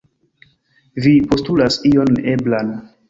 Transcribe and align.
Vi 1.05 1.13
postulas 1.33 1.77
ion 1.91 2.11
neeblan. 2.17 2.73